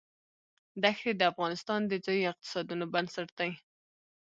دښتې 0.83 1.11
د 1.15 1.21
افغانستان 1.31 1.79
د 1.87 1.93
ځایي 2.05 2.23
اقتصادونو 2.31 2.85
بنسټ 2.93 3.29
دی. 3.39 3.51